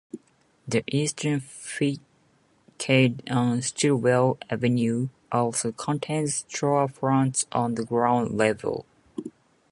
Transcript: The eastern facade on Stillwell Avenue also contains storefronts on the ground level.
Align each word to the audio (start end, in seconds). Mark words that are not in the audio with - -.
The 0.67 0.83
eastern 0.87 1.41
facade 1.41 2.01
on 3.29 3.61
Stillwell 3.61 4.39
Avenue 4.49 5.09
also 5.31 5.71
contains 5.73 6.43
storefronts 6.45 7.45
on 7.51 7.75
the 7.75 7.85
ground 7.85 8.31
level. 8.35 8.87